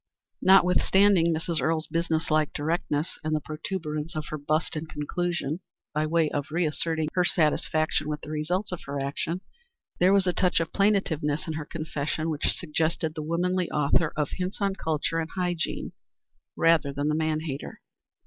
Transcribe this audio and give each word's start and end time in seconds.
Notwithstanding 0.41 1.31
Mrs. 1.31 1.61
Earle's 1.61 1.85
business 1.85 2.31
like 2.31 2.51
directness 2.53 3.19
and 3.23 3.35
the 3.35 3.39
protuberance 3.39 4.15
of 4.15 4.25
her 4.29 4.37
bust 4.39 4.75
in 4.75 4.87
conclusion, 4.87 5.59
by 5.93 6.07
way 6.07 6.27
of 6.31 6.47
reasserting 6.49 7.09
her 7.13 7.23
satisfaction 7.23 8.09
with 8.09 8.21
the 8.21 8.31
results 8.31 8.71
of 8.71 8.81
her 8.85 8.99
action, 8.99 9.41
there 9.99 10.11
was 10.11 10.25
a 10.25 10.33
touch 10.33 10.59
of 10.59 10.73
plaintiveness 10.73 11.45
in 11.45 11.53
her 11.53 11.65
confession 11.65 12.31
which 12.31 12.47
suggested 12.47 13.13
the 13.13 13.21
womanly 13.21 13.69
author 13.69 14.11
of 14.15 14.29
"Hints 14.31 14.57
on 14.59 14.73
Culture 14.73 15.19
and 15.19 15.29
Hygiene," 15.35 15.91
rather 16.57 16.91
than 16.91 17.07
the 17.07 17.13
man 17.13 17.41
hater. 17.41 17.79